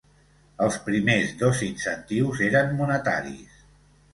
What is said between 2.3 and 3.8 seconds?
eren monetaris.